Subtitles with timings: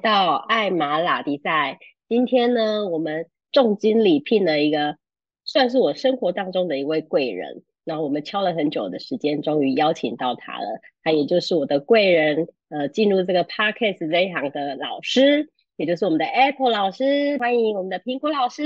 [0.00, 1.78] 到艾玛拉迪赛。
[2.08, 4.96] 今天呢，我们重金礼聘了一个
[5.44, 7.62] 算是我生活当中的一位贵人。
[7.84, 10.80] 然后我们敲了很久的时间，终于邀请到他了。
[11.02, 17.36] 他也就是我的贵人，呃，进入这个 podcast 这一行的老师，也就是我们的 Apple 老师。
[17.38, 18.62] 欢迎我们的苹果老师。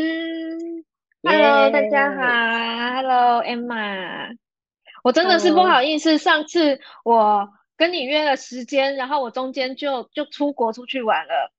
[1.23, 2.23] Hello，大家好。
[2.97, 4.37] Hello，Emma。
[5.03, 7.49] 我真的是不好意思，上次我。
[7.85, 11.53] 跟你约了时间，然后我中间就就出国出去玩了，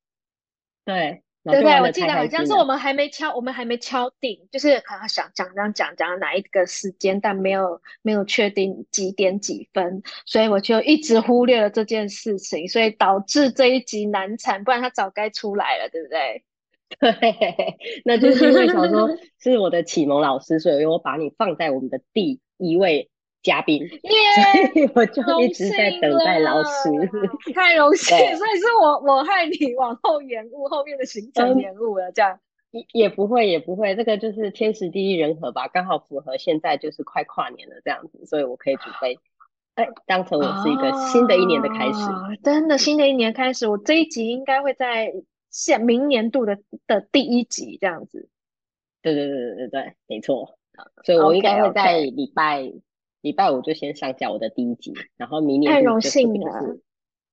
[0.83, 16.44] 对对对，我记得好像是我们还没敲，我们还没敲定，就是可能想讲讲讲讲哪一个时间，但没有没有确定几点几分，所以我就一直忽略了这件事情，所以导致这一集难产，不然他早该出来了，对不对？
[16.99, 19.07] 对，那就是因为想说
[19.39, 23.11] 是我的启蒙老师，所以我把你放在我们的第一位。
[23.45, 26.89] 嘉宾，所以我就一直在等待老师，
[27.53, 32.39] 太荣幸，所以是我我害你往后延误后面的行程延误了，这样。
[32.71, 39.17] 也也不会也不会，这个就是天时地利人和吧，刚好符合现在就是快跨年了这样子，所以我可以准备，
[39.75, 42.09] 哎，当成我是一个新的一年的开始，
[42.43, 45.13] 真的新的一年开始，我这一集应该会在
[45.51, 46.57] 现明年度的
[46.88, 48.27] 的第一集这样子，
[49.01, 50.57] 对对对对对对，没错，
[51.05, 52.73] 所以我应该会在礼拜。
[53.26, 56.78] 礼拜五就先上架我的第一集，然后明年太荣幸了，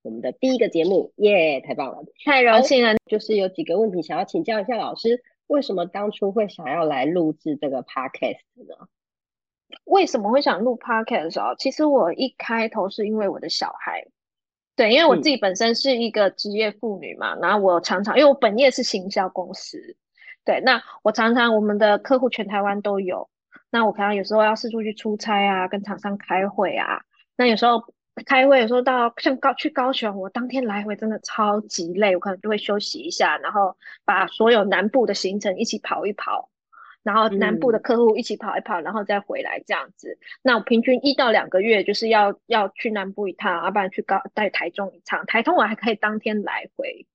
[0.00, 2.94] 我们的第一个节目，耶，太棒了，太荣幸了。
[3.04, 8.88] 就是有几个问题想要请教一下老师，为什么当初会想要来录制这个 podcast 呢？
[9.84, 14.06] 为什么会想录 podcast 的时候，其实我一开头是因为我的小孩，
[14.74, 19.94] 对，因为我自己本身是一个职业妇女嘛，然后我常常因为我本业是行销公司，
[20.42, 23.28] 对，那我常常我们的客户全台湾都有。
[23.72, 27.00] 那我可能有时候要四处去出差啊，跟厂商开会啊。
[27.36, 27.82] 那有时候
[28.26, 33.74] 开会，有时候到像高去高雄，我当天来回真的超级累，我可能就会休息一下，然后
[34.04, 36.50] 把所有南部的行程一起跑一跑，
[37.02, 40.18] 然后南部的客户一起跑一跑，然后再回来这样子。
[40.42, 47.06] 那我平均一到两个月就是要要去南部一趟，要不然去高在台中一趟，台中我还可以当天来回。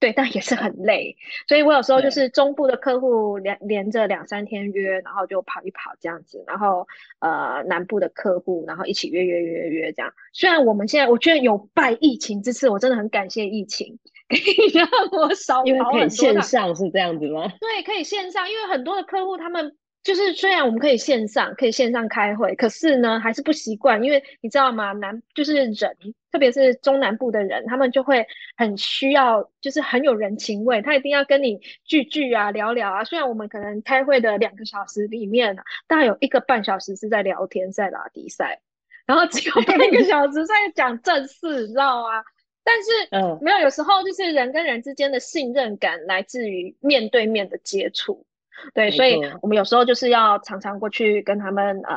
[0.00, 1.16] 对，但也是很累，
[1.48, 6.86] 所以我有时候就是中部的客户连连着两三天约，然后就跑一跑这样子，然后
[7.18, 10.12] 呃南部的客户，然后一起约约约约这样。
[10.32, 13.98] 虽然我们现在我觉得有拜疫情之赐，我真的很感谢疫情，
[14.30, 17.48] 可以让我少因为可以线上是这样子吗？
[17.60, 19.76] 对，可以线上，因为很多的客户他们。
[20.08, 24.92] 就是虽然我们可以线上可以线上开会，可是呢还是不习惯，因为你知道吗？
[24.92, 25.74] 南就是人，
[26.32, 28.26] 特别是中南部的人，他们就会
[28.56, 33.04] 很需要，就是很有人情味，他一定要跟你聚聚啊，聊聊啊。
[33.04, 35.54] 虽然我们可能开会的两个小时里面，
[35.86, 38.62] 大概有一个半小时是在聊天，在打比赛，
[39.04, 42.24] 然后只有半个小时在讲正事，你知道吗？
[42.64, 48.24] 但是，嗯，没有，有时候就是人跟人之间的信任感来自于面对面的接触。
[48.74, 51.96] 对，所以我们有时候就是要常常过去跟他们呃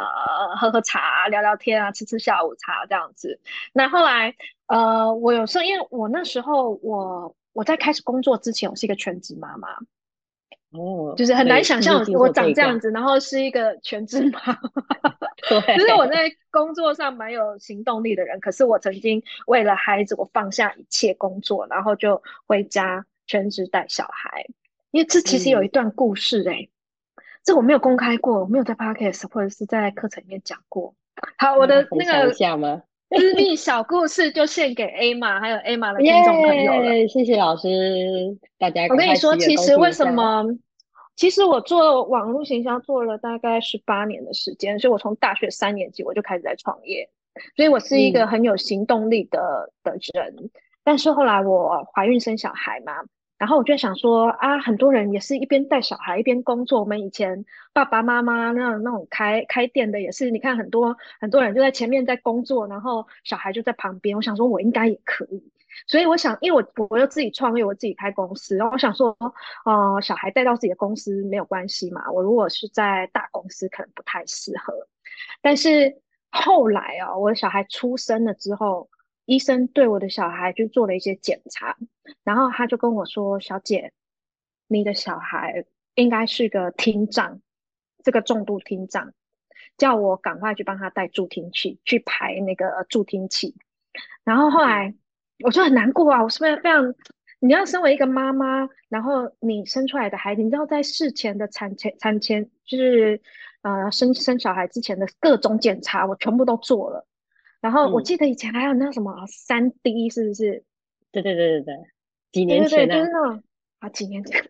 [0.58, 3.40] 喝喝茶、聊聊天啊，吃吃下午茶这样子。
[3.74, 4.36] 那后来
[4.68, 9.68] 呃，我有时候因为我那时候我我在开始工作之前，我是一个全职妈妈
[10.72, 14.58] 哦，就是很难想象我长这样子，然后是一个全职妈 妈。
[15.50, 24.46] 对，就是我在工作上蛮有行动力的人，可是我曾经为了孩子，我放下一切工作，然后就回家全职带小孩。
[24.92, 26.68] 因为这其实有一段故事哎，
[27.44, 30.94] 这我没有公开过，没有在 podcast 或者是在课程里面讲过。
[31.38, 37.08] 好，我的那个私密小故事就献给 A 玛，还有 A 玛的听众朋友了。
[37.08, 38.84] 谢谢老师，大家。
[38.88, 40.46] 我跟你说，其实为什么？
[41.16, 47.10] 其实我做网络行销做了大概十八年的时间，所以我从大学三年级我就开始在创业，
[47.56, 50.50] 所以我是一个很有行动力的的人。
[50.84, 52.94] 但是后来我怀孕生小孩嘛。
[53.42, 56.80] 然后我就想说啊，很多人也是一边带小孩一边工作。
[56.80, 57.44] 我们以前
[57.74, 64.16] 爸爸妈妈那那种开开店的也是，你看很多很多人就在前面在工作，然后小孩就在旁边。
[64.16, 65.44] 我想说，我应该也可以。
[65.88, 69.18] 所以我想，因为我我又自己创业，我自己开公司，然后我想说，
[69.66, 72.12] 呃，小孩带到自己的公司没有关系嘛。
[72.12, 74.72] 我如果是在大公司，可能不太适合。
[75.42, 75.98] 但是
[76.30, 78.88] 后来啊，我的小孩出生了之后。
[79.32, 81.78] 医生对我的小孩就做了一些检查，
[82.26, 83.94] 然后他就跟我说：“小姐，
[84.68, 85.64] 你的小孩
[85.96, 87.40] 应该是个听障，
[88.04, 89.14] 这个重度听障，
[89.78, 93.56] 叫我赶快去帮他带助听器，去排那个助听器。”
[94.26, 94.94] 然后后来
[95.46, 96.94] 我就很难过啊，我是不是非常？
[97.40, 103.22] 你要身为一个妈妈，然后你生出来的孩子，你知道在事前的产前产前，就是
[103.62, 107.08] 呃生生小孩之前的各种检查，我全部都做了。
[107.62, 110.64] 然后我记得以前还有那什么三 D 是不是？
[111.12, 111.76] 对对对对对。
[112.32, 112.96] 几年前呢？
[113.80, 114.42] 啊，几年前，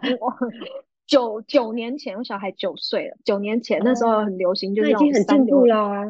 [1.06, 3.16] 九九年前，我小孩九岁了。
[3.24, 6.06] 九年前那时候很流行，就是已经很进步啦。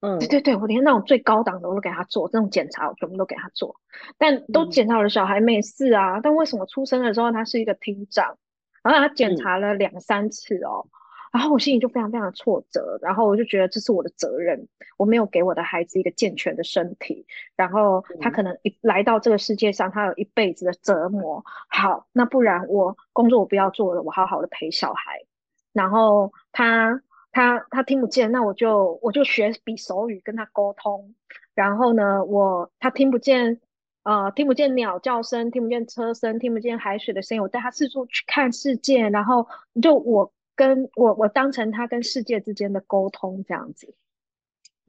[0.00, 3.76] 嗯，对对对，我连那种最高档的我都给他做，这种检查我全部都给他做，
[4.18, 6.20] 但都检查我的小孩没事啊。
[6.20, 8.38] 但为什么出生的时候他是一个厅长，
[8.82, 10.86] 然后他检查了两三次哦？
[11.32, 14.66] 然后我心里就非常非常的挫折，然后我就觉得这是我的责任，
[14.96, 17.24] 我没有给我的孩子一个健全的身体，
[17.54, 21.44] 然后他可能一来到这个世界上，他有一辈子的折磨。
[21.68, 25.24] 好，那不然我工作我不要做了，我好好的陪小孩。
[25.72, 27.00] 然后他
[27.30, 31.14] 他他听不见，那我就我就学比手语跟他沟通。
[31.54, 33.60] 然后呢，我他听不见，
[34.02, 39.08] 呃，听不见鸟叫声，听不见车声，听不见海水的声音，我带他四处去看世界。
[39.10, 39.46] 然后
[39.80, 40.32] 就我。
[40.60, 43.94] 跟我，我当成他跟世界之间的沟通这样子。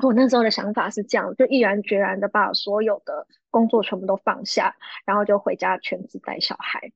[0.03, 4.75] 我那时候的想法是这样，就毅然决然的把所有的工作全部都放下，
[5.05, 6.91] 然后就回家全职带小孩。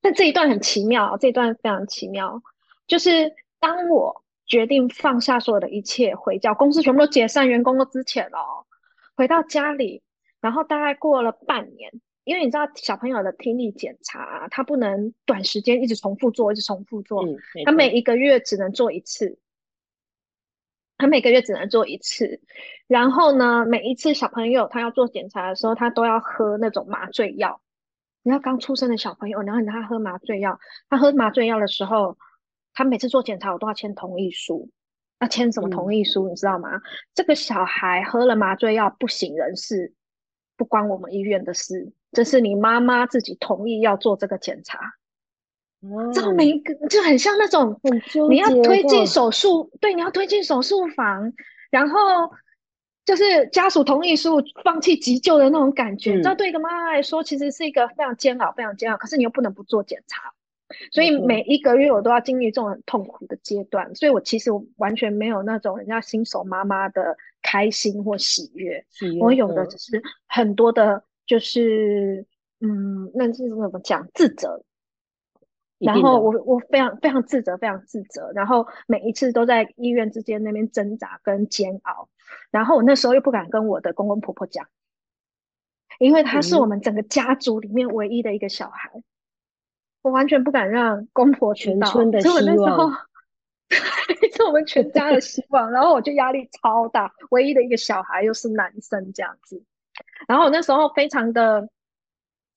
[0.00, 2.40] 但这一段很奇妙，这一段非常奇妙，
[2.86, 8.38] 就是当我决定放下所有的一切，回家，公司全部都解散，员工都之前了，
[9.16, 10.02] 回到家里，
[10.40, 11.92] 然后大概过了半年。
[12.28, 17.26] 因为你知道小朋友的听力检查，他不能短时间一直重复做，一直重复做。
[17.26, 19.38] 嗯，他每一个月只能做一次，
[20.98, 22.42] 他每个月只能做一次。
[22.86, 27.62] 然后呢，每一次小朋友他要做检查的时候，他都要喝那种麻醉药。
[28.22, 30.60] 你要刚出生的小朋友，然后你让他喝麻醉药，
[30.90, 32.18] 他喝麻醉药的时候，
[32.74, 34.68] 他每次做检查我都要签同意书。
[35.20, 36.28] 要签什么同意书？
[36.28, 36.68] 你知道吗？
[37.14, 39.94] 这个小孩喝了麻醉药不省人事，
[40.58, 41.92] 不关我们医院的事。
[42.12, 44.78] 这是你妈妈自己同意要做这个检查，
[46.12, 47.80] 这每一个就很像那种
[48.28, 51.32] 你要推进手术，对，你要推进手术房，
[51.70, 51.98] 然后
[53.04, 56.20] 就是家属同意书，放弃急救的那种感觉。
[56.22, 58.96] 这对一个妈妈来说，其实是一个非常煎熬、非常煎熬。
[58.96, 60.32] 可是你又不能不做检查，
[60.92, 63.94] 所以每一个月我都要经历这种很痛苦的阶段。
[63.94, 68.84] 所以我其实完全没有那种人家新手妈妈的开心或喜悦，
[69.20, 71.04] 我有的只是很多的。
[71.26, 72.24] 就是，
[72.60, 74.08] 嗯，那是怎么讲？
[74.14, 74.64] 自责。
[75.78, 78.32] 然后我我非常非常自责，非常自责。
[78.34, 82.08] 然后每一次都在医院之间那边挣扎跟煎熬。
[82.50, 84.66] 然后我那时候又不敢跟我的公公婆婆讲，
[85.98, 89.02] 因为他是我们整个家族里面唯一的一个小孩，
[90.08, 92.90] 我完全不敢让公婆全村的希望，
[94.34, 95.70] 是我们全家的希望。
[95.70, 99.62] 然后我就压力超大，唯一的一个小孩又是男生这样子。
[100.26, 101.68] 然后我那时候非常的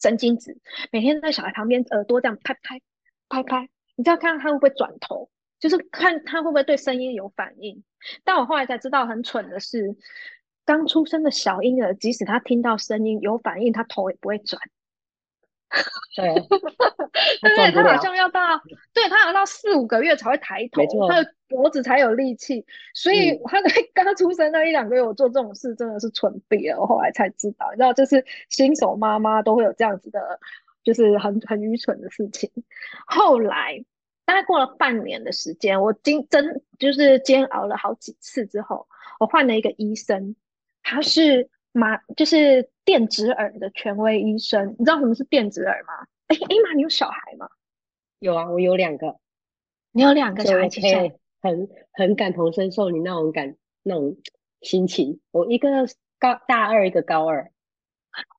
[0.01, 0.57] 神经质，
[0.91, 2.81] 每天在小孩旁边耳朵这样拍拍
[3.27, 7.83] 拍拍，你知道看看他会不会转头，就是看他会不会对声音有反应。
[8.23, 9.95] 但我后来才知道，很蠢的是，
[10.63, 14.61] 刚出生的小婴儿，即使他听到声音有反应，他头也不会转。
[16.15, 16.33] 对，
[17.55, 18.39] 对，他好像要到，
[18.93, 22.65] 对他好像到四五个月才会抬头，他的脖子才有力气。
[22.93, 26.79] 所以他在刚出生那一两个月，我做这种事真的是蠢毙了。
[26.81, 30.39] 我后来才知道，你知道，就是新手妈妈都会有这样子的，
[30.83, 32.51] 就是很很愚蠢的事情。
[33.05, 33.85] 后来
[34.25, 38.87] 大概过了半年的时间，我经真就是煎熬了好几次之后，
[39.21, 40.35] 我换了一个医生，
[40.83, 41.49] 他是。
[41.71, 45.93] 马就是电子耳的权威医生，你知道什么是电子耳吗？
[46.27, 47.49] 哎，哎妈，你有小孩吗？
[48.19, 49.17] 有啊，我有两个。
[49.91, 50.95] 你有两个小孩，其实
[51.41, 54.17] 很很感同身受你那种感那种
[54.61, 55.19] 心情。
[55.31, 55.69] 我一个
[56.19, 57.51] 高大二，一个高二。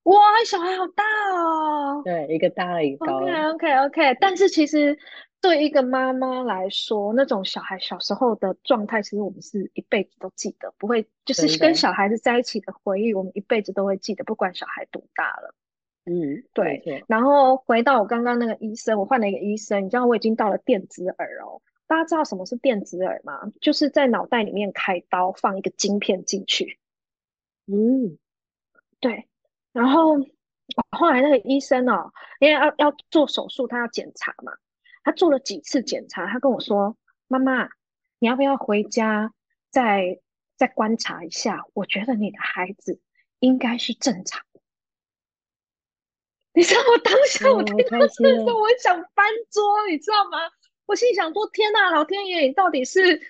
[0.03, 1.03] 哇，小孩好大
[1.35, 2.01] 哦。
[2.03, 3.51] 对，一个大二，一个高二。
[3.51, 4.97] OK OK OK，但是其实。
[5.43, 15.53] 对一个妈妈来说，那种小孩小时候的状态，其实我们是一辈子都记得，不会就是跟小孩子在一起的回忆，我们一辈子都会记得，不管小孩多大了。
[16.05, 17.03] 嗯，对。
[17.07, 21.61] 然后回到我刚刚那个医生，我换了一个医生，你知道我已经到了电子耳哦。
[21.87, 23.51] 大家知道什么是电子耳吗？
[23.59, 26.79] 就是在脑袋里面开刀，放一个晶片进去。
[27.65, 28.17] 嗯，
[29.01, 29.27] 对。
[29.73, 30.15] 然后
[30.91, 34.53] 后来那个医生哦，因为要要做手术，他要检查嘛。
[35.03, 37.69] 他做了几次检查，他跟我说：“妈妈，
[38.19, 39.33] 你要不要回家
[39.69, 40.19] 再
[40.55, 41.65] 再观察一下？
[41.73, 42.99] 我觉得你的孩子
[43.39, 44.61] 应该是正常的。
[46.55, 50.37] ”你知道我当下我听到这个时候，我想翻桌，你知道吗？
[50.85, 53.21] 我心想说：“天哪，老天爷，你到底是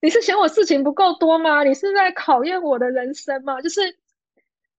[0.00, 1.64] 你是嫌我事情不够多吗？
[1.64, 3.99] 你是在考验我的人生吗？”就是。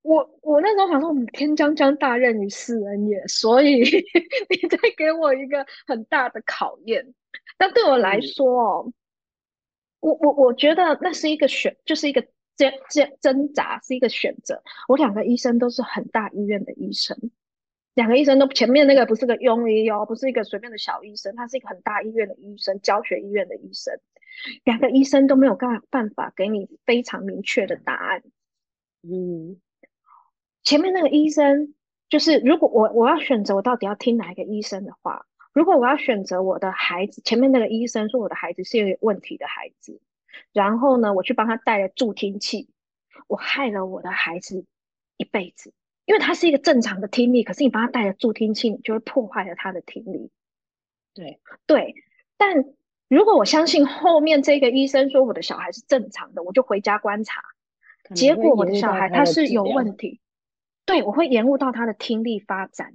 [0.01, 3.81] 我我那时候想说，我们天将降大任于斯人也，所以
[4.49, 7.13] 你在给我一个很大的考验。
[7.57, 8.93] 但对我来说哦，
[9.99, 12.21] 我我我觉得那是一个选，就是一个
[12.55, 14.63] 挣挣挣扎，是一个选择。
[14.87, 17.15] 我两个医生都是很大医院的医生，
[17.93, 23.99] 两个医生都前面那个不是个庸医哦，不是一个随便的小医生，他是一个很大医院的医生，教学医院的医生。
[24.63, 28.23] 两个医生都没有办办法给你非常明确的答案。
[29.03, 29.59] 嗯，
[30.63, 31.73] 前面那个医生
[32.09, 39.99] 就是，如果我我要选择我到底要听哪一个医生的话，如果我要选择我的孩子，前面那个医生说我的孩子是有问题的孩子，
[40.53, 42.69] 然后呢，我去帮他带了助听器，
[43.27, 44.65] 我害了我的孩子
[45.17, 45.73] 一辈子。
[46.05, 50.31] 因为他是一个正常的听力，可是你帮他带了助听器，你就会破坏了他的听力。
[51.13, 51.95] 对对，
[52.37, 52.65] 但
[53.07, 57.41] 如果我相信后面这个医生说我的小孩是正常的，我就回家观察，
[58.15, 60.20] 结果我的小孩他是有问题。
[60.91, 62.93] 对，我会延误到他的听力发展，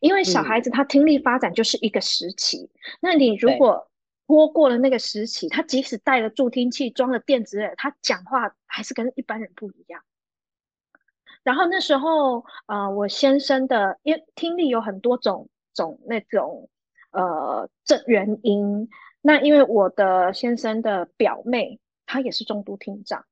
[0.00, 2.68] 因为小孩子他听力发展就是一个时期。
[3.00, 3.88] 那你如果
[4.26, 10.02] 拖过了那个时期，他即使戴了助听器、装了电子耳，他讲话还是跟一般人不一样。
[11.44, 16.68] 然后那时候，呃，我先生的因听力有很多种种那种
[17.12, 18.88] 呃这原因。
[19.22, 23.24] 那因为我的先生的表妹她也是重度听障，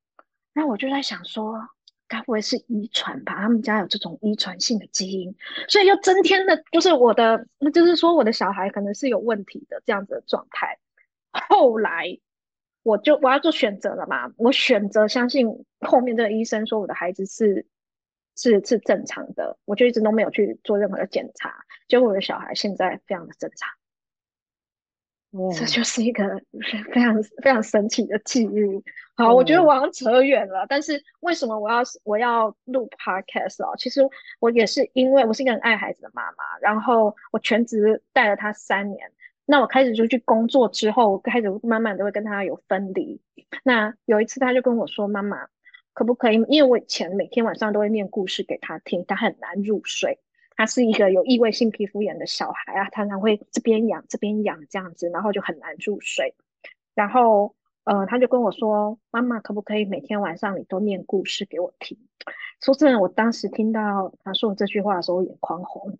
[0.52, 1.68] 那我就在想说，
[2.14, 3.34] 该不会是遗传吧？
[3.34, 5.34] 他们家有这种遗传性的基因，
[5.68, 10.78] 所以又增添了，就是我的，那就是说我的小孩可能是有问题的这样子的状态。
[11.32, 12.18] 后来
[12.82, 17.66] 我就我要做选择了嘛，我选择相信后面这个医生说我的孩子是。
[18.36, 21.54] 是是正常的，我就一直都没有去做任何的检查，
[21.86, 23.70] 结果我的小孩现在非常的正常。
[25.58, 26.40] 这就是一个
[26.92, 28.82] 非常非常神奇的际遇。
[29.16, 33.74] 好，我觉得我好像扯远了，但是为什么我要我要录 podcast 哦？
[33.76, 34.00] 其实
[34.40, 39.10] 我也是因为我是一个很爱孩子的妈妈，然后我全职带了他三年，
[39.44, 43.20] 那我开始就去工作之后，开始慢慢都会跟他有分离。
[43.62, 45.46] 那有一次他就跟我说：“妈妈。”
[45.94, 46.44] 可不可以？
[46.48, 50.18] 因为我以前每天晚上都会念故事给他听，他很难入睡。
[50.56, 56.34] 他是一个有异位性皮肤炎的小孩啊，常常会这边痒这边痒这样子，然后就很难入睡。
[56.94, 61.98] 然后，呃，他就跟我说：“妈妈，可不可以每天晚上你都念故事给我听？”
[62.62, 65.98] 说真的，我当时听到他说这句话的时候，我眼眶红。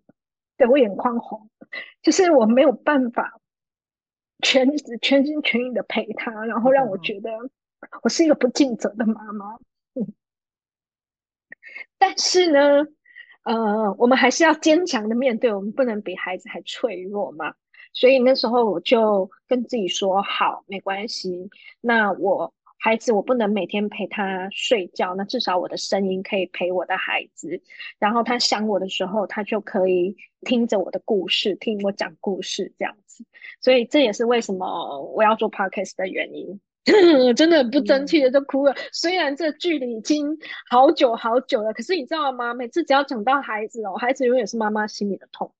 [0.57, 1.49] 对我眼眶红，
[2.01, 3.41] 就是我没有办法
[4.41, 4.65] 全
[5.01, 7.29] 全心全意的陪他，然后让我觉得
[8.03, 9.59] 我是一个不尽责的妈妈。
[11.97, 12.87] 但是呢，
[13.45, 17.53] 呃，我们还是要坚强的面对，我们不能比孩子还脆弱嘛。
[17.93, 21.49] 所以那时候我就跟自己说：好，没关系。
[21.79, 27.61] 那我孩子，我不能每天陪他睡觉，那至少我的声音可以陪我的孩子。
[27.99, 33.23] 然后他想我的时候，他就可以听着我的故事，听我讲故事这样子。
[33.61, 36.59] 所以这也是为什么我要做 podcast 的原因。
[37.35, 38.75] 真的很不争气的就哭了。
[38.91, 40.37] 虽然这距离已经
[40.69, 42.53] 好久好久了，可是你知道吗？
[42.53, 45.51] 每次只要讲到孩子哦，孩子永远是妈妈心里的痛。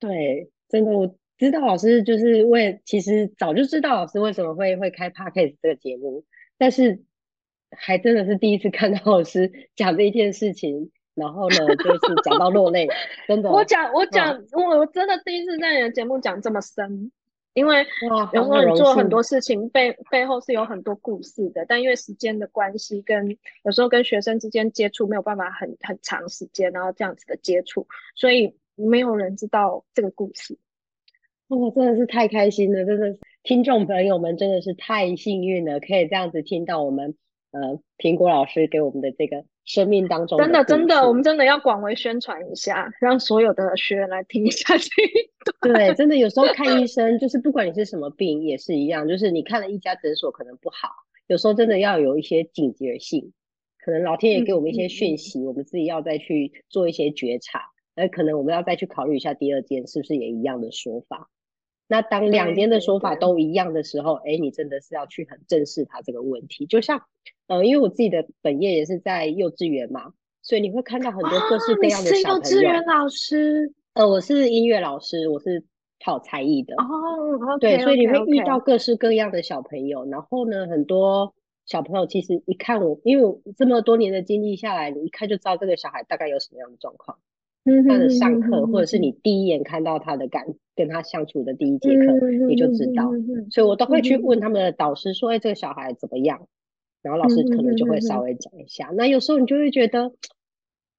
[0.00, 6.24] 对，真的，我知道老师就是为，其实早就知道老师为什么会会开 podcast 这个节目，
[6.56, 7.02] 但是
[7.70, 12.88] 还真的是第一次看到老师讲这一件事情，然后呢，就是讲到落泪。
[13.26, 17.12] 真的，我讲我讲我真的第一次在你的节目讲这么深。
[17.58, 17.84] 因为
[18.32, 30.56] 有时候你做很多事情背背后是有很多故事的，但因为时间的关系，跟有时候跟学生之间接触没有办法很很长时间，然后这样子的接触，所以没有人知道这个故事。
[31.48, 37.16] 哇，真的是太开心了，真的听众朋友们真的是太幸运了，可以这样子听到我们
[37.50, 39.44] 呃苹果老师给我们的这个。
[39.68, 45.74] 生命当中真的真的，我们真的要广为宣传一下， 让所有的学员来听一下这一段。
[45.76, 50.88] 对，真的有时候看医生，就是不管你是什么病，也是一样，就是你看了一家诊所可能不好，
[51.26, 53.34] 有时候真的要有一些警觉性，
[53.84, 57.60] 可能老天爷给我们一些讯息，我们自己要再去做一些觉察，
[57.94, 61.28] 那可能我们要再去考虑一下第二间是不是也一样的说法。
[61.88, 66.66] 那当两边的说法都一样的时候，哎，你真的是要去很正视他这个问题。
[66.66, 67.02] 就像，
[67.46, 72.36] 呃，因为我自己的本业也是在幼稚园嘛，所以你会看到很多各式各样的小朋友。
[72.36, 73.72] 幼稚园老师？
[73.94, 75.64] 呃，我是音乐老师，我是
[76.04, 76.74] 考才艺的。
[76.76, 80.04] 哦，对，所以你会遇到各式各样的小朋友。
[80.04, 87.18] 然后呢，很多小朋友其实一看我，因为我这么多年的经历下来，你一看就知道这个小孩大概有什么样的状况。
[87.86, 90.44] 他的上课，或者是你第一眼看到他的感，
[90.74, 93.10] 跟他相处的第一节课，你就知道。
[93.50, 96.46] 所以我都会去问他们的导师说：“哎，这个小孩怎么样？”
[97.02, 98.90] 然后老师可能就会稍微讲一下。
[98.94, 100.12] 那有时候你就会觉得，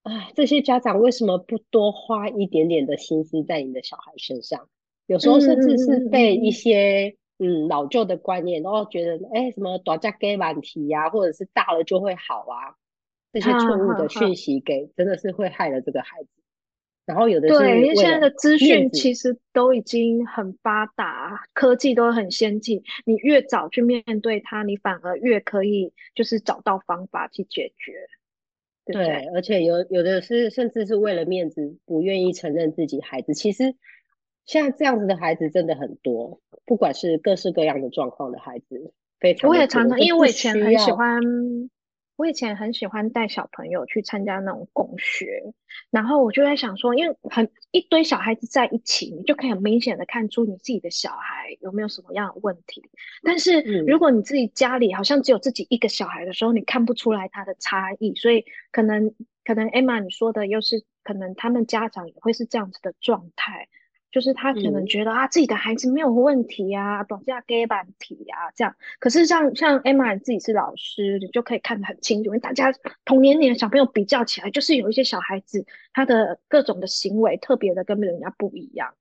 [0.04, 4.68] 啊，这些家长为什么不多花一点点的心思在你的小孩身上？
[5.08, 12.78] 有时候甚至是被一些嗯老旧的观念，然后觉得哎，什么短家给满题呀，或者是大了就会好啊，
[13.34, 16.30] 这些错误的讯息给真的是会害了这个孩子。
[17.10, 22.84] 然后有的对，因为现在的资讯其实都已经很发达，科技都很先进。
[23.04, 27.94] 你越早去面对它，你反而越可以就是找到方法去解决。
[28.86, 33.34] 对，而且有有的是甚至是为了面子不愿意承认自己孩子。
[33.34, 33.74] 其实
[34.46, 39.50] 现在这样子的孩子真的很多，不管是各式各样的状况的孩子，非常。
[39.50, 41.20] 我也常常，因为我以前很喜欢。
[42.20, 45.54] 我以前很喜欢带小朋友去参加那种共学，
[45.90, 52.84] 然后我就在想说，因为很一堆小孩子在一起，你就可以很明显的看出你自己的小孩有没有什么样的问题。
[53.24, 63.70] 但是如果你自己家里好像只有自己一个小孩的时候，你看不出来他的差异，所以可能可能 Emma 你说的又是可能他们家长也会是这样子的状态。
[64.12, 68.76] 就是他可能觉得啊，自己的孩子没有问题啊，短嫁给板题啊，这样。
[69.00, 72.74] 可是像像 Emma 自己是老师，你就可以看得很清楚，因为大家
[73.06, 78.96] 同年龄的小朋友比较起来，就是有一些小孩子他的各种的行为特别的跟人家不一样。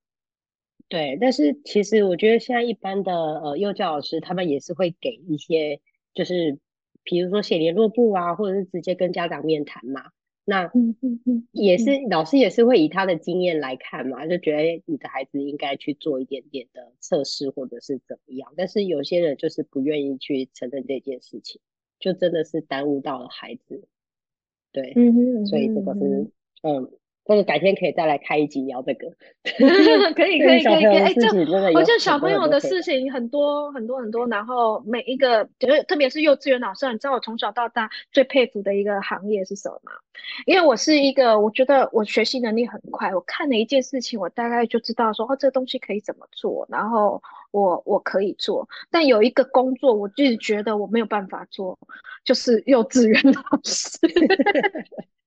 [0.87, 5.81] 对，但是其实我觉得现在一般的呃幼教老师，他们也是会给一些，
[6.13, 6.59] 就是
[7.03, 10.11] 比如说写联络簿啊，或者是直接跟家长面谈嘛。
[10.49, 21.61] 那嗯嗯嗯，也是老师也是会以他的经验来看嘛，就觉得你的孩子应该去做一点点的测试或者是怎么样，但是有些人就是不愿意去承认这件事情，
[21.99, 23.87] 就真的是耽误到了孩子，
[24.71, 26.31] 对，嗯哼，所以这个是
[26.63, 26.91] 嗯。
[27.29, 29.07] 或者改天可以再来开一集聊这个，
[30.15, 31.27] 可以 可以可以可以，哎，这
[31.75, 39.91] 好像小朋友的事情很多很多很多，然后每一个，就是特别是幼稚园老师，你知道我从小到大最佩服的一个行业是什么吗？
[40.47, 47.21] 因为我是一个，我觉得我学习能力很快，我看了一件事情，我大概就知道说哦，这个东西可以怎么做，然后
[47.51, 48.67] 我我可以做。
[48.89, 51.77] 但有一个工作，我自己觉得我没有办法做，
[52.25, 53.99] 就是幼稚园老师。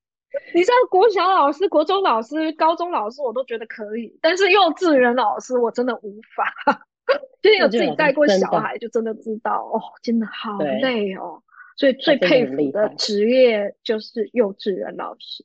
[0.54, 6.52] 你知道国小老师、国中老师、高中老师我都觉得可以，但是幼稚园老师我真的无法。
[7.42, 11.42] 就是有自己带过小孩，就真的知道哦，真的好累哦。
[11.76, 15.44] 所以最佩服的职业就是幼稚园老师。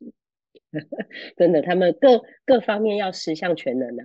[1.36, 4.04] 真的，他们各各方面要十项全能啊。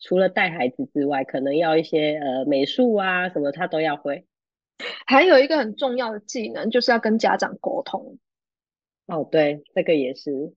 [0.00, 4.24] 除了带孩子之外，可能要一些呃美术啊什么，他都要会。
[5.06, 8.18] 还有一个很重要的技能，就是要跟家长沟通。
[9.06, 10.52] 哦，对，这个也是。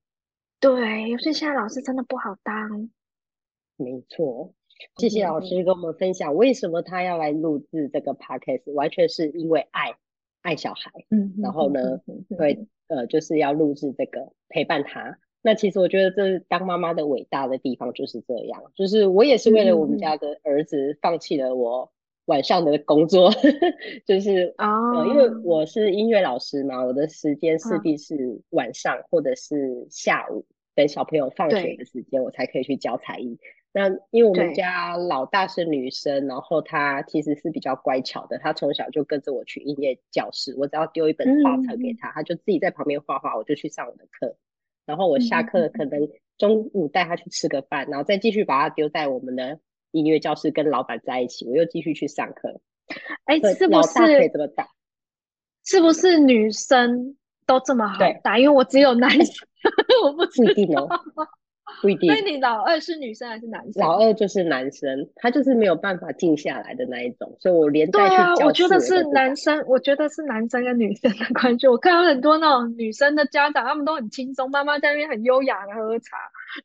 [0.60, 2.90] 对，有些现在老师真的不好当。
[3.76, 4.54] 没错，
[4.98, 9.96] 谢谢老师跟我们分享为什么他要来录制这个 podcast，完全是因为爱
[10.42, 10.92] 爱小孩。
[11.10, 12.02] 嗯，然后呢，
[12.38, 15.20] 会呃就是要录制这个陪伴他。
[15.44, 21.92] 那其实我觉得这当妈妈的伟大的地方就是这样，就是我也是为了我们家的儿子放弃了我。
[22.28, 23.32] 晚上的工作
[24.06, 33.38] 就是啊，因为我是音乐老师嘛，我的时间势必是晚上或者是下午，等小朋友放学的时间，我才可以去教才艺。
[33.72, 44.36] 那因为我们家老大是女生，然后她其实是比较乖巧的，她从小就跟着我去音乐教室，我只要丢一本画册给她，她就自己在旁边画画，我就去上我的课。
[44.86, 49.60] 然后我下课可能中午带她去吃个饭，然后再继续把她丢在我们的。
[49.92, 52.60] 音乐教室跟老板在一起，我又继续去上课。
[53.26, 54.68] 哎，是不是可以这么打？
[55.66, 58.40] 是不是女生都这么好打？
[58.40, 59.48] 因为我只有男生，
[60.04, 60.88] 我不不一定哦，
[61.82, 62.10] 不一定。
[62.10, 63.84] 所以你老二是女生还是男生？
[63.84, 71.68] 老二就是男生，他就是没有办法静下来的那一种，所以我连带去教我觉得是男生，我觉得是男生跟女生的关系。
[71.68, 76.16] 我看到很多那种女生的家长，他们都很轻松，妈妈在那边很优雅的喝茶，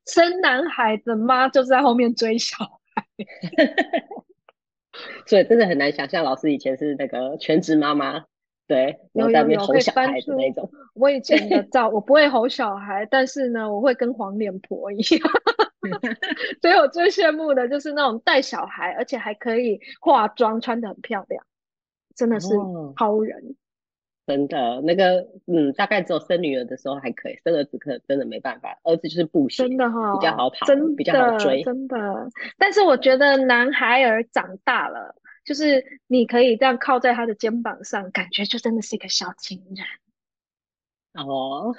[0.06, 2.56] 生男孩的妈就是在后面追小。
[5.26, 8.24] 所以真的很难想象，老师以前是那个全职妈妈，
[8.66, 10.70] 对，然后在那边吼小孩的那种。
[10.94, 15.30] 我以前的照，我不会吼小孩，但是呢，我会跟黄脸婆一样。
[16.60, 21.44] 所以我最羡慕的就是那种带小孩，而且还可以化妆，穿的很漂亮，
[22.14, 22.48] 真的是
[22.98, 23.56] 超人。
[24.24, 28.78] 真的，那个，嗯，大概只有生女儿的时候还可以，生儿子可能真的没办法。
[28.84, 31.96] 儿子就是不行，真的哈，比较好跑，真比较好追，真的。
[32.56, 39.84] 但是我觉得男孩儿长大了，就是你可以这样靠在他的肩膀上，感觉就真的是一个小情人。
[41.26, 41.74] 哦，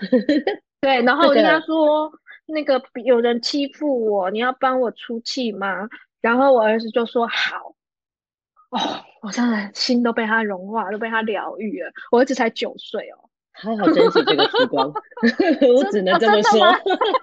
[0.82, 2.12] 对， 然后我跟他说，
[2.46, 5.88] 那个有人欺负我，你要帮我出气吗？
[6.20, 7.74] 然后我儿子就说好。
[8.74, 8.80] 哦，
[9.22, 11.92] 我真的心都被他融化，都被他疗愈了。
[12.12, 14.92] 我儿子才九岁哦，好好珍惜这个时光
[15.76, 16.60] 我只能这么说。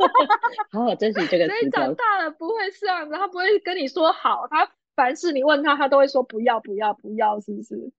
[0.71, 1.85] 好好珍惜这个时光。
[1.87, 7.93] 长大了不会这样子，他不会跟你说好，他凡事你问他，他都会说不要不要不要，是不是？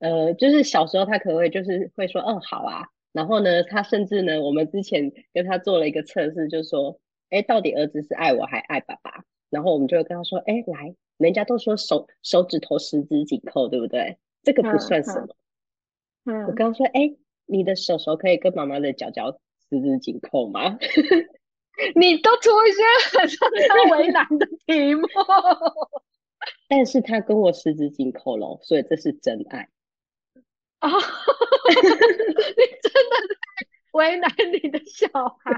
[0.00, 7.00] 呃，就是小时候他可能会就是会说嗯好啊，然后呢，他甚至呢，我们之前跟他做了一个测试，就是说。
[7.30, 9.24] 哎，到底儿子是爱我还爱爸爸？
[9.50, 14.18] 然后我们就会跟他说，哎，来，人家都说手手指头十指紧扣，对不对？
[14.42, 15.34] 这个不算什么。
[16.24, 17.14] 嗯，我刚刚说，哎，
[17.46, 19.38] 你的手手可以跟妈妈的脚脚
[19.70, 20.78] 十指紧扣吗？
[21.96, 22.82] 你都出一些
[23.18, 25.08] 很让他为难的题目。
[26.68, 29.68] 但是他跟我十指紧扣了，所以这是真爱。
[30.78, 33.34] 啊， 你真的在
[33.94, 35.06] 为难你的小
[35.42, 35.52] 孩，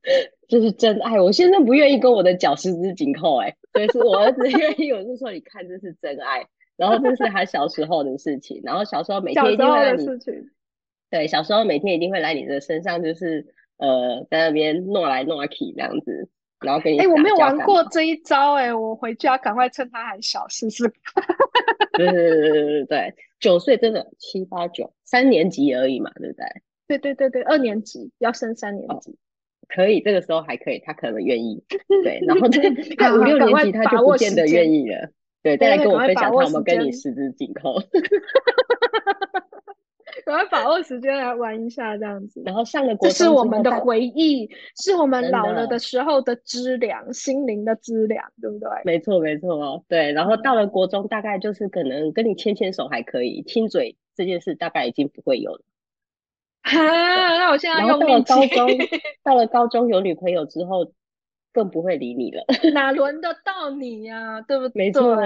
[0.48, 1.20] 这是真爱。
[1.20, 4.90] 我先生不愿意跟我的脚十指紧扣，哎，所以是我儿子 愿意。
[4.92, 6.46] 我是说，你看，这是真爱。
[6.76, 10.06] 然后这是他小时候的事情，然后小时候每天一定会来你，
[11.10, 16.28] 对，小时候每天一定会来你的身上，就是呃，在那边弄来弄去这样子，
[16.60, 16.98] 然后给你。
[16.98, 20.90] 哎，我没有玩过这一招，哎，我回家赶快趁他还小试试。
[21.92, 26.44] 对对对对对对，九岁真的七八九三年级而已嘛，对不对？
[26.86, 29.16] 对对对对，二年级要升三年级，
[29.68, 31.62] 可以，这个时候还可以，他可能愿意。
[32.04, 35.10] 对，然后在五六年级他就不见得愿意了。
[35.42, 37.76] 对， 再来跟我分享他们跟你十指紧扣。
[40.24, 42.40] 赶快把握时间来玩一下，这样子。
[42.46, 48.68] 然后上了国中，这是我们的回忆，是我们老了的时候的资粮，心灵的资粮，对不对？
[48.84, 49.84] 没错，没错。
[49.86, 55.60] 对，然后到了国中，大概就是可能跟你牵牵手还可以，亲嘴这件事大概已经不会有了。
[56.64, 56.78] 哈，
[57.38, 58.68] 那我现在用到了高中，
[59.22, 60.92] 到了高中有女朋友之后，
[61.52, 62.42] 更不会理你了。
[62.72, 64.40] 哪轮得到你呀？
[64.40, 64.86] 对不对？
[64.86, 65.16] 没错，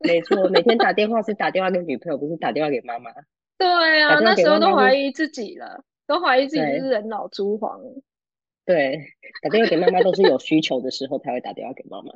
[0.00, 0.48] 没错。
[0.50, 3.10] 每天打电话是打电话给女朋友，不是打电话给妈妈。
[3.58, 3.66] 对
[4.02, 7.80] 啊，那时候都怀疑自己了，都怀疑自己是人老珠黄。
[8.66, 9.00] 对，
[9.42, 12.12] 打电话给妈妈都是有需求的时候才会打电话给妈妈，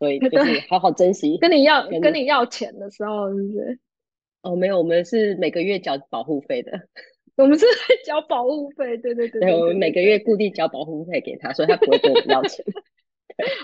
[0.00, 1.38] 所以就是好好珍惜。
[1.38, 3.78] 跟你要跟你要钱的时候，是不是？
[4.42, 6.72] 哦，没有，我们是每个月缴保护费的。
[7.36, 7.64] 我们是
[8.04, 9.40] 交保护费，对对对。
[9.40, 12.64] 对，我们每个月固定交保护费给他，所以他不会跟我们要钱。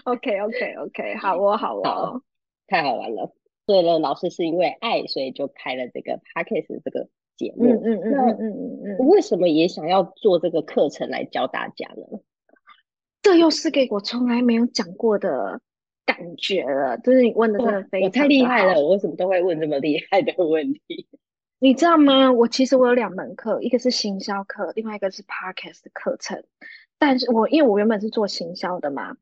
[0.05, 2.23] OK OK OK，好哦好哦，
[2.67, 3.33] 太好玩了。
[3.67, 7.67] 对了，老师是因为爱，所以就开了这个 Podcast 这个节目。
[7.67, 9.07] 嗯嗯嗯嗯嗯嗯嗯。
[9.07, 12.21] 为什么也想要做这个课程来教大家呢？
[13.21, 15.61] 这又是给我从来没有讲过的
[16.07, 16.97] 感觉了。
[16.97, 21.07] 就是你问的真的非常我太厉害了，我为什么都会问这么厉害的问题？
[21.61, 22.31] 你知道吗？
[22.31, 26.45] 我其实我有两门课，一个是行销课，另外一个是 Podcast 课程。
[26.99, 29.17] 但是我因为我原本是做行销的嘛。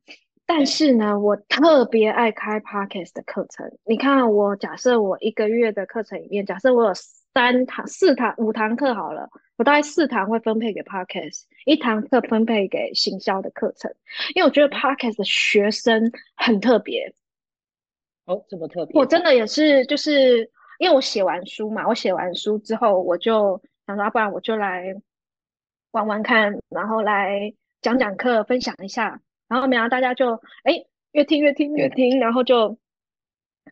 [0.45, 3.69] 但是呢，我特别爱开 podcast 的课程。
[3.85, 13.93] 你看，我假设我一个月的课程里面，假设我有三堂、四堂、五堂课好了，我大概四堂会分配给 podcast，一堂课分配给行销的课程。
[14.37, 17.13] 因为我觉得 podcast 的学生很特别。
[18.27, 18.95] 哦，这么特别？
[19.01, 24.95] 我真的也是，就是因为我写完书嘛，我写完书之后，我就想说，不然我就来
[25.93, 29.21] 玩玩看，然后来讲讲课，分享一下。
[29.49, 30.35] 然后，然后大家就
[30.65, 32.77] 哎越听越听越听，然后就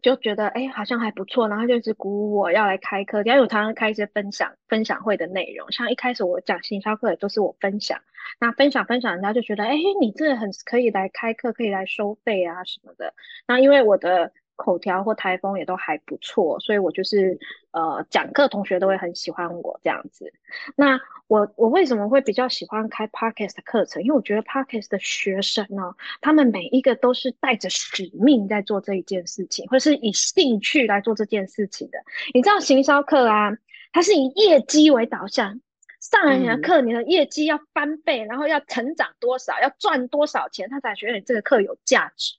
[0.02, 3.22] 就觉得哎好像还不错，然后就一直鼓舞我要来开课。
[3.24, 8.00] 因为我常常开一些分享分享会的内容，像一开始我讲行销课也都是我分享，
[8.38, 13.12] 那分享分享，人家就觉得哎你这很可以来开课，可以来收费啊什么的。
[13.46, 14.32] 那因为我的。
[14.56, 17.38] 口条或台风也都还不错，所以我就是
[17.72, 20.32] 呃讲课，同学都会很喜欢我这样子。
[20.76, 24.02] 那我我为什么会比较喜欢开 podcast 课程？
[24.02, 31.98] 因为我觉得 podcast 的学生呢，他们每一个都是带着使命在做这一件事情，或是以兴趣来做这件事情的。
[32.32, 33.50] 你知道行销课啊，
[33.92, 35.60] 它是以业绩为导向，
[36.00, 42.34] 上了你的课，你的业绩要翻倍，然后要成长多少，要赚多少钱，他才觉得你这个课有价值。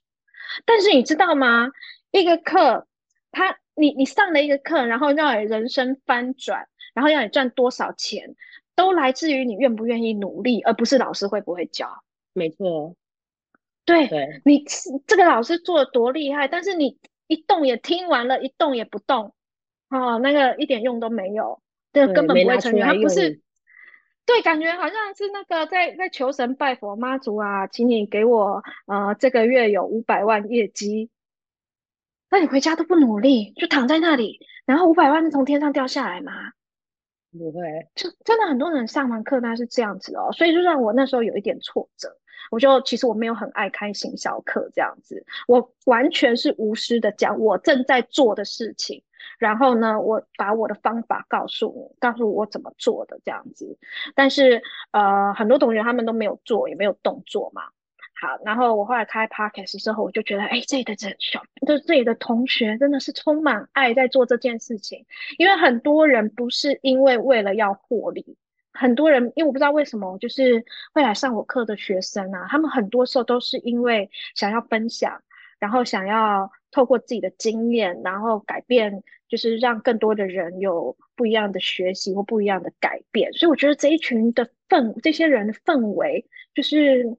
[0.63, 1.71] 但是你知道吗？
[2.21, 2.88] 一个课，
[3.32, 8.36] 他你你上了一个课，然后让你人生翻转，然后让你赚多少钱，
[8.75, 11.89] 都来自于你愿不愿意努力，而不是老师会不会教。
[12.34, 12.95] 没错，
[13.84, 14.08] 对，
[14.45, 14.63] 你
[15.06, 16.97] 这个老师做的多厉害，但是你
[17.28, 19.34] 一动也听完了，一动也不动，
[19.89, 22.88] 哦，那个一点用都没有，这根本不会成员。
[22.88, 23.41] 他不是，
[24.25, 31.10] 对，感觉好像是那个在在求神拜佛妈祖啊，请你给我呃这个月有五百万业绩。
[32.30, 36.32] 那你回家都不努力，就躺在那里，然后五百万是从天上掉下来吗？
[37.32, 37.62] 不会，
[37.96, 42.18] 就真的很多人上完课那是这样子哦，所以就让我那时候有一点挫折。
[42.52, 49.04] 我就其实我没有很爱开行销课这样子，我完全是无私的讲我正在做的事情，
[49.40, 53.78] 然后呢，我把我的方法告诉你，告诉我怎么做的这样子。
[54.14, 54.62] 但是
[54.92, 57.64] 呃，很多同学他们都没有做，也没有动作嘛。
[58.17, 65.06] 好，然后我后来开 podcast 之后，我就觉得，哎，这里的这小，就是这里的同学真的是充满爱在做这件事情。
[65.38, 68.38] 因为很多人不是因为为了要获利，
[68.71, 75.21] 很多人，因为我不知道为什么，就是会来上我课的学生啊，他们很多时候都是因为想要分享，
[75.60, 83.34] 然后想要透过自己的经验，然后改变，就是让更多的人有不一样的学习或不一样的改变。
[83.34, 87.17] 所以我觉得这一群的氛，这些人的氛围，就是。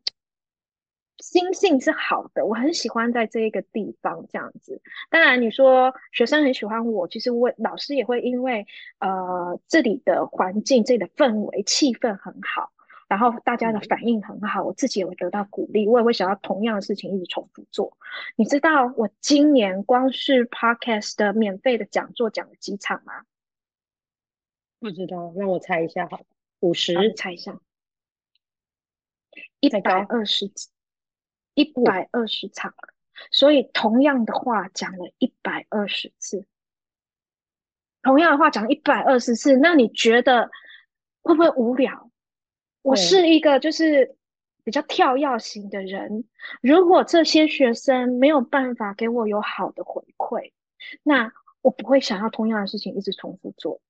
[1.18, 4.80] 心性是好的，我很喜欢在这一个地方这样子。
[5.08, 8.66] 当然，你说学生很喜欢我，其实我老师也会因为
[8.98, 12.70] 呃这里的环境、这里的氛围、气氛很好，
[13.08, 17.96] 然后大家的反应很好，我自己也会得到鼓励，我也会想要同样的事情一直重复做。
[18.36, 23.24] 你知道我今年光是 podcast 的免费的讲座讲了几场吗？
[24.78, 26.20] 不知道，让我猜一下，好，
[26.60, 27.58] 五十，猜一下，
[29.60, 30.68] 一百二十几。
[31.56, 32.74] 一百二十场，
[33.30, 36.44] 所以同样的话讲了一百二十次，
[38.02, 40.50] 同样的话讲一百二十次，那你觉得
[41.22, 42.10] 会不会无聊？
[42.82, 44.16] 我是一个就是
[44.64, 46.24] 比较跳跃型的人，
[46.60, 50.52] 如果这些学生没有办法给我有好的回馈，
[51.02, 53.80] 那我不会想要同样的事情一直重复做，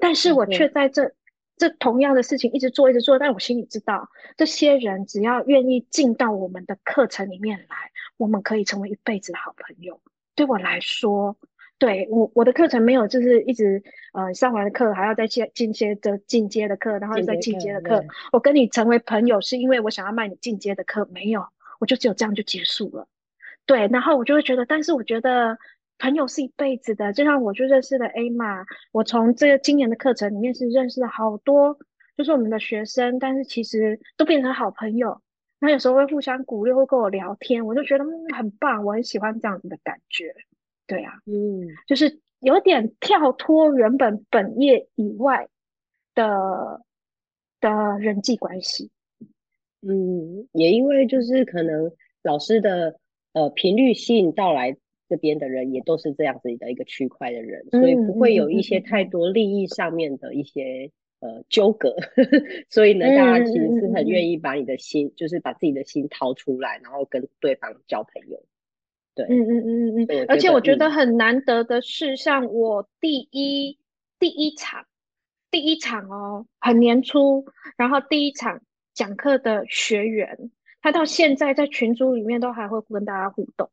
[0.00, 1.14] 但是我却在这。
[1.56, 10.00] 这同样的事情一直做，一直做，但我心里知道，这些人只要愿意进到我们的课程里面来，我们可以成为一辈子的好朋友。
[10.34, 11.36] 对我来说，
[11.78, 18.04] 对我我的课程没有就是一直呃上完的课还要再进进阶的进阶的课，然后再进阶的课。
[18.32, 21.46] 我跟你成为朋友是因为我想要卖你进阶的课，没有，
[21.80, 23.08] 我就只有这样就结束了。
[23.64, 25.58] 对，然后我就会觉得，但是我觉得。
[25.98, 31.78] 朋友是一辈子的，就像我就认识了 A 嘛，我从这个今年的课程里面是认识了好多，
[32.16, 35.22] 就是我们的学生，但是其实都变成好朋友。
[35.58, 40.34] 那有时候会互相鼓励，会跟我聊天，我就觉得嗯很棒，我很喜欢这样子的感觉。
[40.86, 45.48] 对啊，嗯，就是有点跳脱原本本业以外
[46.14, 46.82] 的
[47.58, 48.90] 的人际关系。
[49.80, 51.90] 嗯，也因为就是可能
[52.22, 52.98] 老师的
[53.32, 54.76] 呃频率吸引到来。
[55.08, 60.90] 这边的人也都是这样子的一个区块的人，所以不会有一些太多利益上面的一些
[61.20, 61.94] 呃纠葛，
[62.68, 68.42] 所以呢，大家其实是很愿意把你的心，就是把自己的心掏出来，然后跟对方交朋友。
[69.14, 70.26] 对，嗯嗯嗯嗯嗯。
[70.28, 73.78] 而且我觉得很难得的是，像我第一
[74.18, 74.86] 第一场
[75.50, 77.46] 第一场哦，很年初，
[77.78, 78.60] 然后第一场
[78.92, 80.50] 讲课的学员，
[80.82, 83.70] 他到现在在群组里面都还会跟大家互动。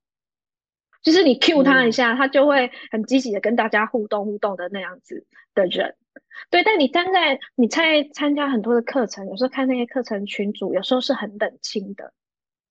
[1.04, 5.96] 就是你 Q 他一下，他就会很积极的跟大家互动互动的那样子的人，
[6.50, 6.64] 对。
[6.64, 12.14] 但你站在你在参加很多的课程，有时候看那些课程群组，有时候是很冷清的，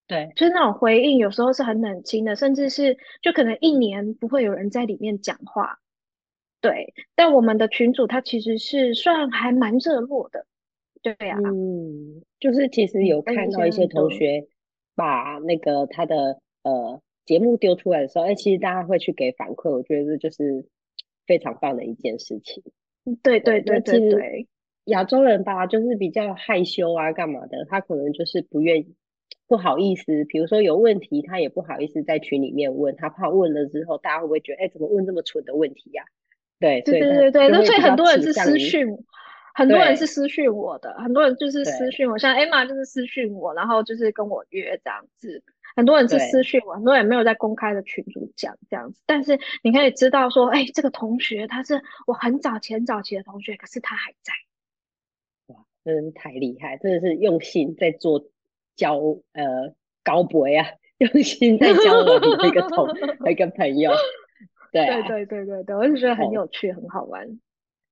[0.09, 5.79] 对，就是那种回应有时候是很冷清的，甚至是就可能一年不会有人在里面讲话，
[6.63, 6.95] 对。
[7.15, 10.47] 但我们的群组他其实是算还蛮热络的，
[11.03, 14.47] 对呀，嗯，就是其实有看到一些同学
[14.95, 17.03] 把那个他的呃。
[17.25, 20.67] 节目丢出来的时候，哎，其实大家会去给反馈，我觉得这就是
[21.27, 22.63] 非常棒的一件事情。
[23.23, 24.49] 对对对对对，
[24.85, 27.65] 亚洲人吧，就是比较害羞啊，干嘛的？
[27.69, 28.95] 他可能就是不愿意、
[29.49, 30.25] 不好意思。
[30.25, 36.05] 比如说有问题，他也不好意思在群里面问，他怕问了之后，大家会不会觉得，哎，怎么问这么蠢的问题呀？
[36.61, 38.87] 对对对对对，那所以很多人是私讯，
[39.55, 45.43] 很多人是私讯我的，很多人就是私讯我，像 Emma 就是私讯我，然后就是跟我约这样子。
[45.75, 54.33] 很多人是私讯我，很多人没有在公开的群组讲这样子，但是你可以知道说，哎，这个同学他是我很早前早期的同学，可是他还在。
[55.47, 58.25] 哇，真的是太厉害，真的是用心在做
[58.77, 58.99] 交
[59.33, 60.67] 呃高博呀，
[60.99, 62.89] 用心在交我的一个同
[63.31, 63.93] 一个朋友。
[64.73, 67.39] 对对对对对对，我就觉得很有趣，很好玩。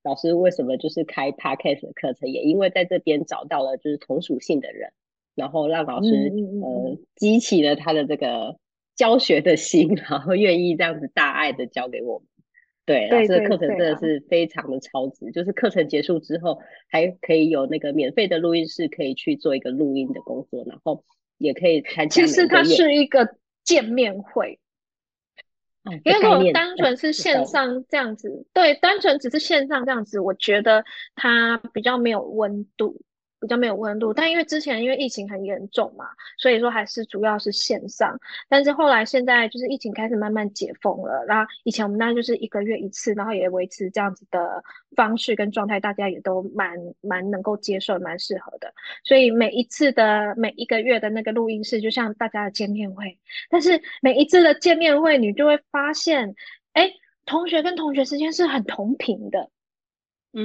[0.02, 4.90] 老师为什么就是开 podcast 的课程，也因为在这边找到了就是同属性的人。
[5.34, 6.08] 然后让老师
[6.62, 8.58] 呃激起了他的这个
[8.96, 12.26] 教学的心， 然后愿意这样子大爱的教给我们。
[12.86, 15.30] 对，老师的课程真的是非常的超值。
[15.30, 21.04] 就是课程结束之后，还可以有那个免费的录音室，可以去做一个录音的工作，然后
[21.38, 22.26] 也可以参加。
[22.26, 24.58] 其实它是一个见面会，
[26.04, 33.00] 因为如果单纯是线上这样子，对，单纯只是线上这样子，我觉得它比较没有温度。
[33.40, 38.18] 比较没有温度，但因为之前因为疫情很严重嘛，所以说还是主要是线上。
[38.48, 44.62] 但是后来现在就是疫情开始慢慢解封了，然后以前我们那就是一个月一次，然后也维持这样子的
[44.94, 48.72] 方式跟状态，大家也都蛮蛮能够接受，蛮适合的。
[49.04, 53.18] 所以每一次的每一个月的那个录音室，就像大家的见面会。
[53.48, 56.34] 但是每一次的见面会，你就会发现，
[56.74, 56.92] 哎，
[57.24, 59.48] 同学跟同学之间是很同频的。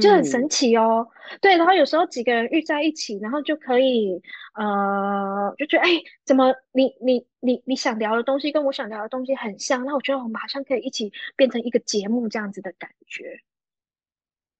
[0.02, 1.08] 就很神奇哦。
[1.42, 4.22] 对，然后有时候几个人遇在一起，然后就可以
[4.56, 5.90] 呃，就觉得哎，
[6.24, 13.40] 怎么你你你你想聊的东西跟我想聊的东西很像，那我觉得我们好像可以一起变成一个节目这样子的感觉。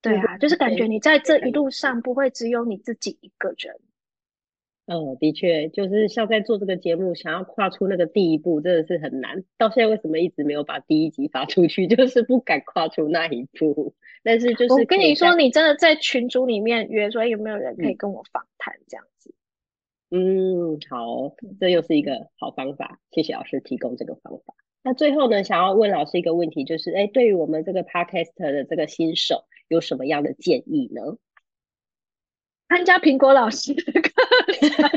[0.02, 3.76] 对啊，就是感觉你在这一路上不会只有你自己一个人。
[4.88, 9.44] 嗯，的确，就是像在做这个节目，想要跨出那个第一步，真的是很难。
[9.58, 13.96] 到现在为什么一直没有把第一集发出去， 就是不敢跨出那一步。
[14.24, 19.34] 但是就是我跟你说，你真的在群组里面约说有没有人可以跟我访谈这样子？
[20.12, 24.54] 嗯，好，这又是一个好方法，谢谢老师提供这个方法。
[24.84, 31.18] 那最后呢，想要问老师一个问题，就是哎，对于我们这个 podcast 的这个新手，有什么样的建议呢？
[32.68, 34.10] 参加苹果老师的课，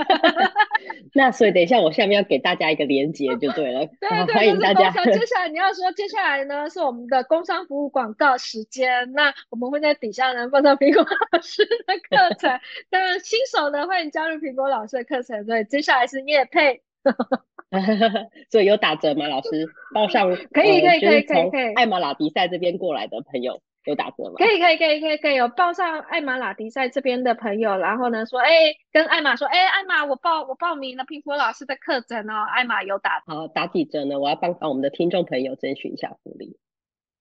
[1.13, 4.91] 那所以等一下我下面要给大家一个连接就对了， 对对，欢迎大家。
[4.91, 12.59] 接下来你要说，接下来呢是我们的工商服务广告时间，那我们会在底下呢放上苹果老师的课程，
[12.91, 16.81] 当然新手呢欢迎加入苹果老师的课程，对，接下来是叶配，
[18.51, 19.29] 所以有打折吗？
[19.29, 23.61] 老师报上可以可以可以可以可以，艾玛拉比赛这边过来的朋友。
[23.85, 24.35] 有打折吗？
[24.37, 28.51] 可以可以可以可以可以有报上艾玛拉迪赛这边的朋友，然后呢说，哎，
[28.93, 34.19] 跟艾玛说，哎，艾玛，我报我报名了苹果老师的课程哦，艾玛有打好打几折呢？
[34.19, 36.59] 我要帮帮我们的听众朋友争取一下福利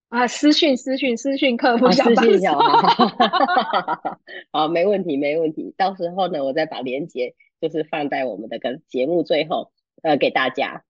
[0.10, 2.58] 啊，私讯私讯私讯客服私讯小
[4.52, 9.72] 好，没问题没问题，到时候呢，我再把链接就是放在我们的个节目最后
[10.04, 10.84] 呃给大家。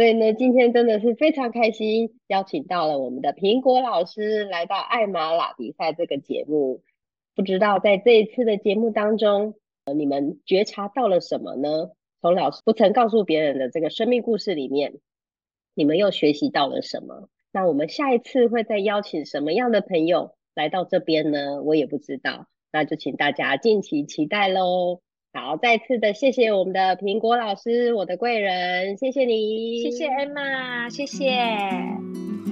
[0.00, 6.80] 所以呢，今天真的是非常开心，邀请到了我们的苹果老师来到艾玛拉比赛这个节目。
[7.34, 11.90] 不知道在这一次的节目当中，呃，你们觉察到了什么呢？
[12.22, 14.94] 从老师不曾告诉别人的这个生命故事里面，
[15.74, 17.28] 你们又学习到了什么？
[17.52, 21.62] 那我们下一次会再邀请什么样的朋友来到这边呢？
[21.62, 25.02] 我也不知道，那就请大家敬请期待喽。
[25.32, 32.49] 好，再次的谢谢我们的苹果老师，我的贵人，谢谢你，谢谢 Emma，谢谢。